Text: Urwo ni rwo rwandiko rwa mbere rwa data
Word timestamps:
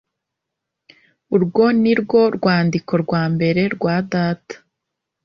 Urwo 1.35 1.65
ni 1.81 1.93
rwo 2.01 2.21
rwandiko 2.37 2.93
rwa 3.03 3.23
mbere 3.33 3.61
rwa 3.75 3.95
data 4.11 4.55